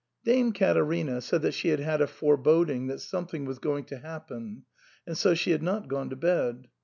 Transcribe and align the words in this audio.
Dame 0.25 0.51
Caterina 0.51 1.21
said 1.21 1.43
that 1.43 1.53
she 1.53 1.67
had 1.67 1.79
had 1.79 2.01
a 2.01 2.07
foreboding 2.07 2.87
that 2.87 3.01
something 3.01 3.45
was 3.45 3.59
going 3.59 3.83
to 3.85 3.99
happen, 3.99 4.63
and 5.05 5.15
so 5.15 5.35
she 5.35 5.51
had 5.51 5.61
not 5.61 5.87
gone 5.87 6.09
to 6.09 6.15
bed. 6.15 6.69